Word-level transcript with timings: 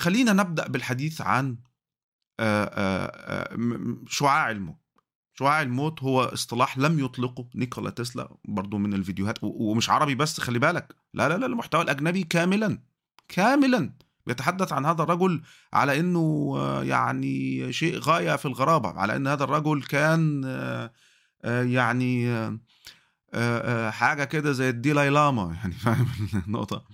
خلينا 0.00 0.32
نبدأ 0.32 0.68
بالحديث 0.68 1.20
عن 1.20 1.56
شعاع 4.08 4.50
الموت 4.50 4.76
شعاع 5.34 5.62
الموت 5.62 6.02
هو 6.02 6.22
اصطلاح 6.22 6.78
لم 6.78 6.98
يطلقه 7.04 7.48
نيكولا 7.54 7.90
تسلا 7.90 8.36
برضو 8.44 8.78
من 8.78 8.94
الفيديوهات 8.94 9.38
ومش 9.42 9.90
عربي 9.90 10.14
بس 10.14 10.40
خلي 10.40 10.58
بالك. 10.58 10.94
لا 11.14 11.28
لا 11.28 11.38
لا 11.38 11.46
المحتوى 11.46 11.82
الأجنبي 11.82 12.22
كاملا 12.22 12.78
كاملا 13.28 13.92
بيتحدث 14.26 14.72
عن 14.72 14.86
هذا 14.86 15.02
الرجل 15.02 15.42
على 15.72 16.00
إنه 16.00 16.54
يعني 16.82 17.72
شيء 17.72 17.98
غاية 17.98 18.36
في 18.36 18.46
الغرابة 18.46 18.88
على 18.88 19.16
إن 19.16 19.26
هذا 19.26 19.44
الرجل 19.44 19.82
كان 19.82 20.42
يعني 21.44 22.30
حاجة 23.90 24.24
كده 24.24 24.52
زي 24.52 24.68
الديلاي 24.68 25.10
لاما 25.10 25.54
يعني 25.54 25.74
فاهم 25.74 26.06
النقطة؟ 26.46 26.84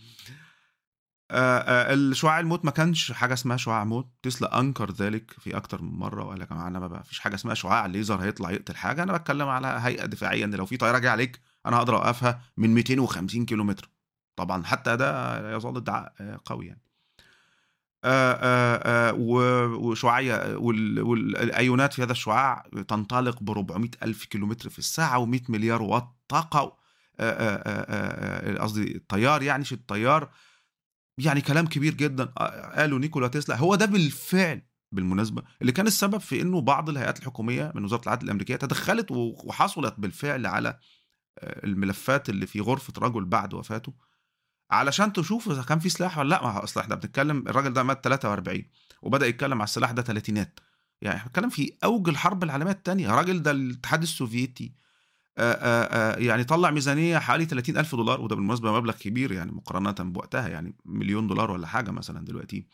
الشعاع 1.30 2.40
الموت 2.40 2.64
ما 2.64 2.70
كانش 2.70 3.12
حاجة 3.12 3.32
اسمها 3.32 3.56
شعاع 3.56 3.84
موت. 3.84 4.09
تسلا 4.22 4.61
أنكر 4.61 4.90
ذلك 4.90 5.30
في 5.38 5.56
أكتر 5.56 5.83
من 5.83 5.98
مرة 5.98 6.24
وقال 6.24 6.41
يا 6.41 6.46
جماعة 6.46 6.69
أنا 6.69 6.78
ما 6.78 7.02
فيش 7.02 7.19
حاجة 7.19 7.34
اسمها 7.34 7.55
شعاع 7.55 7.87
ليزر 7.87 8.16
هيطلع 8.16 8.50
يقتل 8.50 8.77
حاجة. 8.77 9.02
أنا 9.02 9.16
بتكلم 9.16 9.48
على 9.48 9.78
هيئة 9.80 10.06
دفاعية 10.06 10.45
إن 10.45 10.55
لو 10.55 10.66
في 10.66 10.77
طيارة 10.77 10.98
جاية 10.98 11.10
عليك 11.10 11.41
أنا 11.66 11.77
هقدر 11.77 11.97
أوقفها 11.97 12.41
من 12.56 12.74
250 12.74 13.47
كيلو 13.47 13.64
متر 13.64 13.88
طبعا 14.36 14.64
حتى 14.64 14.97
ده 14.97 15.55
يظل 15.55 15.77
ادعاء 15.77 16.12
قوي 16.45 16.66
يعني. 16.66 16.83
وشعاعية 19.77 20.56
والأيونات 20.56 21.95
في 21.95 22.02
هذا 22.02 22.12
الشعاع 22.12 22.66
تنطلق 22.88 23.42
ب 23.42 23.50
400 23.50 23.91
ألف 24.02 24.24
كيلومتر 24.24 24.69
في 24.69 24.78
الساعة 24.78 25.27
و100 25.27 25.50
مليار 25.50 25.83
واط 25.83 26.16
طاقة 26.28 26.77
قصدي 28.61 28.97
الطيار 28.97 29.42
يعني 29.42 29.64
شو 29.64 29.74
الطيار. 29.74 30.28
يعني 31.19 31.41
كلام 31.41 31.66
كبير 31.66 31.95
جدا 31.95 32.25
قالوا 32.77 32.98
نيكولا 32.98 33.29
تسلا. 33.29 33.56
هو 33.56 33.75
ده 33.75 33.87
بالفعل 33.87 34.62
بالمناسبة 34.93 35.42
اللي 35.61 35.73
كان 35.73 35.87
السبب 35.87 36.19
في 36.19 36.42
إنه 36.42 36.61
بعض 36.61 36.89
الهيئات 36.89 37.19
الحكومية 37.19 37.73
من 37.75 37.84
وزارة 37.84 38.03
العدل 38.03 38.25
الأمريكية 38.25 38.56
تدخلت 38.56 39.06
وحصلت 39.11 39.95
بالفعل 39.98 40.47
على 40.47 40.78
الملفات 41.42 42.28
اللي 42.28 42.47
في 42.47 42.61
غرفة 42.61 42.92
رجل 42.98 43.25
بعد 43.25 43.55
وفاته 43.55 43.95
علشان 44.70 45.12
تشوف 45.12 45.50
إذا 45.50 45.62
كان 45.62 45.78
في 45.78 45.89
سلاح 45.89 46.19
ولا 46.19 46.28
لأ. 46.28 46.42
ما 46.42 46.64
أصل 46.64 46.81
إحنا 46.81 46.95
بنتكلم 46.95 47.45
الراجل 47.48 47.73
ده 47.73 47.83
مات 47.83 48.05
43 48.05 48.62
وبدأ 49.03 49.27
يتكلم 49.27 49.58
على 49.58 49.64
السلاح 49.64 49.91
ده 49.91 50.03
ثلاثينات 50.03 50.61
يعني 51.03 51.17
إحنا 51.17 51.27
بنتكلم 51.27 51.48
في 51.48 51.73
أوج 51.84 52.08
الحرب 52.08 52.45
العالمية 52.45 52.73
الثانية 52.73 53.08
الراجل 53.11 53.42
ده 53.42 53.51
الاتحاد 53.51 54.03
السوفيتي 54.03 54.75
يعني 56.19 56.45
طلع 56.45 56.70
ميزانية 56.70 57.19
حوالي 57.19 57.45
30 57.45 57.77
ألف 57.77 57.95
دولار 57.95 58.20
وده 58.20 58.37
بالمناسبة 58.37 58.73
مبلغ 58.73 58.95
كبير 58.95 59.33
يعني 59.33 59.53
مقارنة 59.53 59.95
بوقتها 59.98 60.48
يعني 60.48 60.75
مليون 60.84 61.27
دولار 61.27 61.51
ولا 61.51 61.67
حاجة 61.67 61.91
مثلا 61.91 62.25
دلوقتي. 62.25 62.67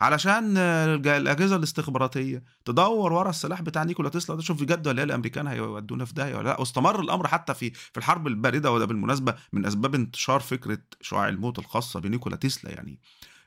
علشان 0.00 0.56
الأجهزة 0.56 1.56
الاستخباراتية 1.56 2.42
تدور 2.64 3.12
ورا 3.12 3.30
السلاح 3.30 3.62
بتاع 3.62 3.82
نيكولا 3.82 4.08
تسلا 4.08 4.36
ده 4.36 4.42
شوف 4.42 4.62
بجد 4.62 4.88
ولا 4.88 5.02
الأمريكان 5.02 5.46
هيودونا 5.46 6.04
في 6.04 6.14
داهيه 6.14 6.34
ولا 6.36 6.48
لأ. 6.48 6.60
واستمر 6.60 7.00
الأمر 7.00 7.26
حتى 7.26 7.54
في 7.54 7.70
في 7.70 7.96
الحرب 7.98 8.26
الباردة 8.26 8.72
وده 8.72 8.84
بالمناسبة 8.84 9.34
من 9.52 9.66
أسباب 9.66 9.94
انتشار 9.94 10.40
فكرة 10.40 10.78
شعاع 11.00 11.28
الموت 11.28 11.58
الخاصة 11.58 12.00
بنيكولا 12.00 12.36
تسلا 12.36 12.70
يعني. 12.70 12.98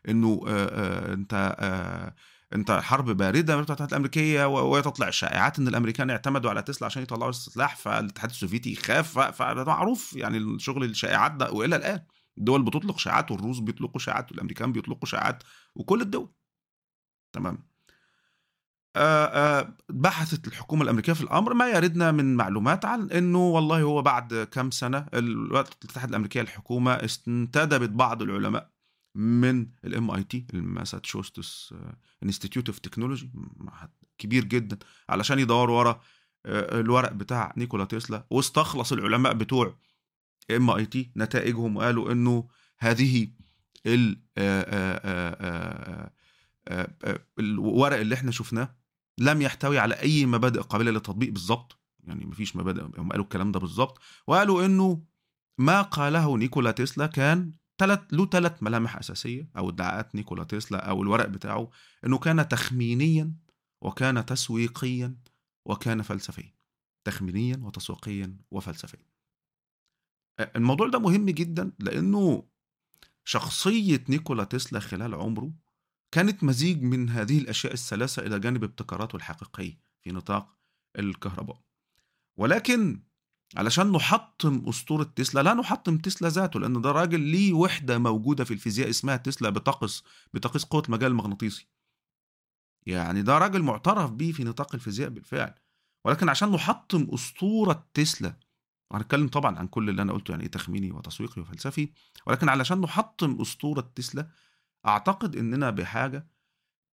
إنه 0.09 0.41
آآ 0.47 1.13
أنت 1.13 1.55
آآ 1.59 2.13
انت 2.53 2.71
حرب 2.71 3.09
بارده 3.17 3.61
بتاعت 3.61 3.81
الأمريكية 3.91 4.45
وتطلع 4.45 5.07
الشائعات 5.07 5.59
إن 5.59 5.67
الأمريكان 5.67 6.09
اعتمدوا 6.09 6.49
على 6.49 6.61
تسلا 6.61 6.85
عشان 6.85 7.03
يطلعوا 7.03 7.29
السلاح 7.29 7.75
فالاتحاد 7.75 8.29
السوفيتي 8.29 8.71
يخاف. 8.71 9.19
فده 9.19 9.63
معروف. 9.63 10.13
يعني 10.13 10.59
شغل 10.59 10.83
الشائعات 10.83 11.31
ده 11.31 11.51
وإلى 11.51 11.75
الآن 11.75 11.99
الدول 12.37 12.63
بتطلق 12.63 12.97
شائعات 12.97 13.31
والروس 13.31 13.59
بيطلقوا 13.59 13.99
شائعات 13.99 14.31
والأمريكان 14.31 14.71
بيطلقوا 14.71 15.05
شائعات 15.05 15.43
وكل 15.75 16.01
الدول. 16.01 16.31
تمام. 17.33 17.67
بحثت 19.89 20.47
الحكومة 20.47 20.83
الأمريكية 20.83 21.13
في 21.13 21.21
الأمر 21.21 21.53
ما 21.53 21.69
يردنا 21.69 22.11
من 22.11 22.35
معلومات 22.35 22.85
عن 22.85 23.11
أنه 23.11 23.39
والله 23.39 23.81
هو 23.81 24.01
بعد 24.01 24.47
كم 24.51 24.71
سنة 24.71 25.05
الاتحاد 25.13 26.09
الأمريكية 26.09 26.41
الحكومة 26.41 27.09
انتدبت 27.27 27.89
بعض 27.89 28.21
العلماء 28.21 28.74
من 29.15 29.67
ال 29.85 30.11
MIT 30.11 30.23
ال 30.23 30.47
Massachusetts 30.53 31.73
Institute 32.23 32.67
of 32.69 32.79
Technology 32.79 33.31
معهد 33.57 33.89
كبير 34.17 34.43
جدا 34.43 34.77
علشان 35.09 35.39
يدوروا 35.39 35.79
ورا 35.79 36.01
الورق 36.45 37.11
بتاع 37.11 37.53
نيكولا 37.57 37.85
تسلا. 37.85 38.27
واستخلص 38.29 38.91
العلماء 38.91 39.33
بتوع 39.33 39.77
ام 40.51 40.69
اي 40.69 40.85
تي 40.85 41.11
نتائجهم 41.17 41.77
وقالوا 41.77 42.11
إنه 42.11 42.47
هذه 42.77 43.27
ال 43.85 44.19
الورق 47.39 47.97
اللي 47.97 48.15
إحنا 48.15 48.31
شفناه 48.31 48.75
لم 49.17 49.41
يحتوي 49.41 49.79
على 49.79 49.93
أي 49.95 50.25
مبادئ 50.25 50.61
قابلة 50.61 50.91
للتطبيق 50.91 51.29
بالظبط 51.31 51.79
يعني 52.03 52.25
مفيش 52.25 52.55
مبادئ 52.55 52.81
هم 52.97 53.09
قالوا 53.09 53.23
الكلام 53.23 53.51
ده 53.51 53.59
بالظبط 53.59 53.99
وقالوا 54.27 54.65
إنه 54.65 55.03
ما 55.57 55.81
قاله 55.81 56.37
نيكولا 56.37 56.71
تسلا 56.71 57.05
كان 57.05 57.51
ثلاث 57.77 57.99
له 58.11 58.25
ثلاث 58.25 58.63
ملامح 58.63 58.97
أساسية 58.97 59.49
أو 59.57 59.69
ادعاءات 59.69 60.15
نيكولا 60.15 60.43
تسلا 60.43 60.89
أو 60.89 61.03
الورق 61.03 61.25
بتاعه 61.25 61.69
إنه 62.05 62.17
كان 62.17 62.47
تخمينيا 62.47 63.33
وكان 63.81 64.25
تسويقيا 64.25 65.15
وكان 65.65 66.01
فلسفيا. 66.01 66.55
تخمينيا 67.03 67.57
وتسويقيا 67.57 68.37
وفلسفيا. 68.51 69.05
الموضوع 70.55 70.87
ده 70.87 70.99
مهم 70.99 71.25
جدا 71.25 71.71
لأنه 71.79 72.47
شخصية 73.25 74.03
نيكولا 74.09 74.43
تسلا 74.43 74.79
خلال 74.79 75.15
عمره 75.15 75.53
كانت 76.11 76.43
مزيج 76.43 76.81
من 76.83 77.09
هذه 77.09 77.37
الأشياء 77.37 77.73
الثلاثه 77.73 78.25
إلى 78.25 78.39
جانب 78.39 78.63
ابتكاراته 78.63 79.15
الحقيقية 79.15 79.79
في 80.01 80.11
نطاق 80.11 80.57
الكهرباء. 80.99 81.61
ولكن 82.37 83.03
علشان 83.57 83.91
نحطم 83.91 84.69
أسطورة 84.69 85.03
تسلا 85.03 85.43
لا 85.43 85.53
نحطم 85.53 85.97
تسلا 85.97 86.29
ذاته 86.29 86.59
لأن 86.59 86.81
ده 86.81 86.91
راجل 86.91 87.19
ليه 87.19 87.53
وحدة 87.53 87.97
موجودة 87.97 88.43
في 88.43 88.53
الفيزياء 88.53 88.89
اسمها 88.89 89.15
تسلا 89.17 89.49
بتقص 89.49 90.03
بتقيس 90.33 90.63
قوه 90.65 90.83
المجال 90.85 91.11
المغناطيسي 91.11 91.67
يعني 92.87 93.21
ده 93.21 93.37
راجل 93.37 93.63
معترف 93.63 94.11
به 94.11 94.31
في 94.31 94.43
نطاق 94.43 94.75
الفيزياء 94.75 95.09
بالفعل. 95.09 95.53
ولكن 96.05 96.29
عشان 96.29 96.51
نحطم 96.51 97.07
أسطورة 97.13 97.87
تسلا 97.93 98.39
وهنتكلم 98.91 99.27
طبعا 99.27 99.59
عن 99.59 99.67
كل 99.67 99.89
اللي 99.89 100.01
أنا 100.01 100.13
قلته 100.13 100.31
يعني 100.31 100.43
إيه 100.43 100.51
تخميني 100.51 100.91
وتسويقي 100.91 101.41
وفلسفي 101.41 101.89
ولكن 102.27 102.49
علشان 102.49 102.81
نحطم 102.81 103.41
أسطورة 103.41 103.91
تسلا 103.95 104.29
أعتقد 104.85 105.35
إننا 105.35 105.69
بحاجة 105.69 106.27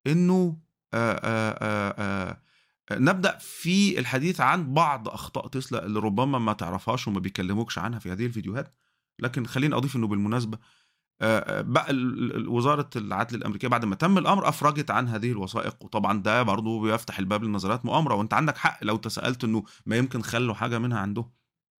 إنه 0.06 0.58
آآ 0.94 1.20
آآ 1.24 1.94
آآ 1.98 2.42
نبدأ 2.92 3.38
في 3.40 3.98
الحديث 3.98 4.40
عن 4.40 4.74
بعض 4.74 5.08
أخطاء 5.08 5.46
تسلا 5.46 5.86
اللي 5.86 6.00
ربما 6.00 6.38
ما 6.38 6.52
تعرفهاش 6.52 7.08
وما 7.08 7.20
بيكلموكش 7.20 7.78
عنها 7.78 7.98
في 7.98 8.12
هذه 8.12 8.26
الفيديوهات. 8.26 8.74
لكن 9.18 9.46
خليني 9.46 9.74
أضيف 9.74 9.96
إنه 9.96 10.06
بالمناسبة 10.06 10.58
بقى 11.60 11.86
وزارة 12.46 12.90
العدل 12.96 13.36
الأمريكية 13.36 13.68
بعد 13.68 13.84
ما 13.84 13.94
تم 13.94 14.18
الأمر 14.18 14.48
أفرجت 14.48 14.90
عن 14.90 15.08
هذه 15.08 15.30
الوثائق. 15.30 15.84
وطبعا 15.84 16.22
ده 16.22 16.42
برضه 16.42 16.80
بيفتح 16.80 17.18
الباب 17.18 17.44
لنظريات 17.44 17.84
مؤامرة. 17.84 18.14
وأنت 18.14 18.34
عندك 18.34 18.56
حق 18.56 18.84
لو 18.84 18.96
تسألت 18.96 19.44
إنه 19.44 19.64
ما 19.86 19.96
يمكن 19.96 20.22
خلوا 20.22 20.54
حاجة 20.54 20.78
منها 20.78 20.98
عندهم 20.98 21.30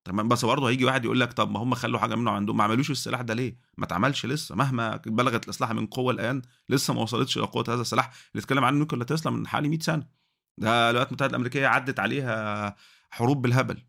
تمام؟ 0.05 0.29
بس 0.29 0.45
برضه 0.45 0.69
هيجي 0.69 0.85
واحد 0.85 1.05
يقول 1.05 1.21
لك 1.21 1.33
طب 1.33 1.51
ما 1.51 1.63
هم 1.63 1.75
خلوا 1.75 1.99
حاجة 1.99 2.15
منه 2.15 2.31
عندهم 2.31 2.57
ما 2.57 2.65
عملوش 2.65 2.91
السلاح 2.91 3.21
ده 3.21 3.35
ليه؟ 3.35 3.59
ما 3.79 3.85
اتعملش 3.85 4.27
لسه. 4.27 4.55
مهما 4.55 4.97
بلغت 5.07 5.45
الأسلحة 5.45 5.75
من 5.75 5.87
قوة 5.87 6.13
الآن 6.13 6.43
لسه 6.69 6.95
ما 6.95 7.03
وصلتش 7.03 7.39
إلى 7.39 7.47
قوة 7.47 7.65
هذا 7.69 7.81
السلاح. 7.81 8.13
اللي 8.33 8.43
اتكلم 8.43 8.65
عنه 8.65 8.79
نيكولا 8.79 9.05
تسلا 9.05 9.33
من 9.33 9.47
حوالي 9.47 9.69
100 9.69 9.79
سنة. 9.79 10.22
ده 10.59 10.91
الولايات 10.91 11.09
المتحدة 11.09 11.31
الأمريكية 11.31 11.67
عدت 11.67 12.01
عليها 12.01 12.77
حروب 13.11 13.43
بالهبل. 13.43 13.83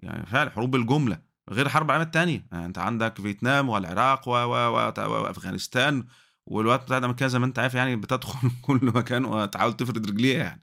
يعني 0.00 0.26
فعلا 0.26 0.50
حروب 0.50 0.70
بالجملة 0.70 1.18
غير 1.50 1.66
الحرب 1.66 1.86
العالميه 1.86 2.06
الثانية 2.06 2.46
يعني 2.52 2.66
أنت 2.66 2.78
عندك 2.78 3.20
فيتنام 3.20 3.68
والعراق 3.68 4.28
و... 4.28 4.32
و... 4.32 4.92
وأفغانستان 4.98 6.06
والولايات 6.46 6.80
المتحدة 6.80 6.98
الأمريكية 6.98 7.26
زي 7.26 7.38
ما 7.38 7.46
أنت 7.46 7.58
عارف 7.58 7.74
يعني 7.74 7.96
بتدخل 7.96 8.50
كل 8.66 8.80
مكان 8.82 9.24
وتحاول 9.24 9.72
تفرد 9.72 10.06
رجليها 10.06 10.44
يعني. 10.44 10.62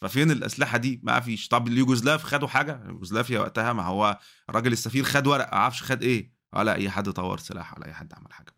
ففين 0.00 0.30
الأسلحة 0.30 0.78
دي؟ 0.78 1.00
ما 1.02 1.20
فيش. 1.20 1.48
طب 1.48 1.68
اليوغوسلاف 1.68 2.24
خدوا 2.24 2.48
حاجة؟ 2.48 2.80
يوغوسلافيا 2.88 3.40
وقتها 3.40 3.72
ما 3.72 3.82
هو 3.82 4.18
الراجل 4.50 4.72
السفير 4.72 5.04
خد 5.04 5.26
ورق 5.26 5.54
ما 5.54 5.54
أعرفش 5.54 5.82
خد 5.82 6.02
إيه. 6.02 6.32
ولا 6.52 6.74
أي 6.74 6.90
حد 6.90 7.10
طور 7.10 7.38
سلاح 7.38 7.78
ولا 7.78 7.86
أي 7.86 7.94
حد 7.94 8.14
عمل 8.14 8.32
حاجة. 8.32 8.55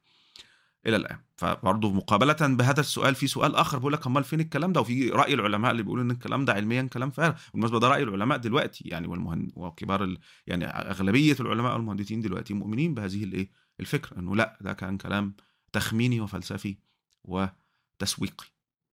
إلى 0.86 0.96
الآن. 0.96 1.18
فبرضه 1.36 1.92
مقابلة 1.92 2.36
بهذا 2.40 2.80
السؤال 2.80 3.14
في 3.14 3.26
سؤال 3.26 3.56
آخر 3.56 3.78
بيقول 3.78 3.92
لك 3.92 4.06
أمال 4.06 4.24
فين 4.24 4.40
الكلام 4.40 4.72
ده؟ 4.72 4.80
وفي 4.80 5.10
رأي 5.10 5.34
العلماء 5.34 5.70
اللي 5.70 5.82
بيقولوا 5.82 6.04
إن 6.04 6.10
الكلام 6.10 6.44
ده 6.44 6.52
علميا 6.52 6.82
كلام 6.82 7.10
فارغ. 7.10 7.34
بالمناسبة 7.52 7.80
ده 7.80 7.88
رأي 7.88 8.02
العلماء 8.02 8.38
دلوقتي 8.38 8.88
يعني 8.88 9.06
والمهن 9.06 9.48
وكبار 9.56 10.04
ال... 10.04 10.18
يعني 10.46 10.66
أغلبية 10.66 11.36
العلماء 11.40 11.74
والمهندسين 11.74 12.20
دلوقتي 12.20 12.54
مؤمنين 12.54 12.94
بهذه 12.94 13.24
الايه 13.24 13.50
الفكرة 13.80 14.18
إنه 14.18 14.36
لأ 14.36 14.58
ده 14.60 14.72
كان 14.72 14.96
كلام 14.96 15.36
تخميني 15.72 16.20
وفلسفي 16.20 16.78
وتسويقي. 17.24 18.57